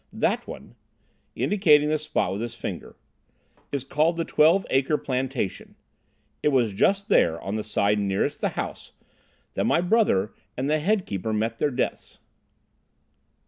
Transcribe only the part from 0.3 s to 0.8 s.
one,"